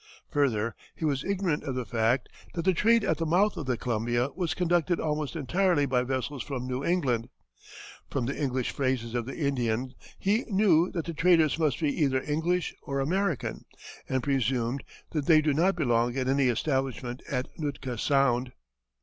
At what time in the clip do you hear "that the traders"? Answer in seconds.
10.93-11.59